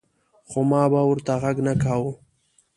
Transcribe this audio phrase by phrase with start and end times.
[0.49, 2.13] خو ما به ورته غږ نۀ کوۀ ـ